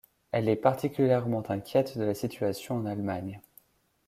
Elle 0.31 0.49
est 0.49 0.55
particulièrement 0.55 1.43
inquiète 1.51 1.95
de 1.99 2.03
la 2.03 2.15
situation 2.15 2.75
en 2.75 2.87
Allemagne. 2.87 3.39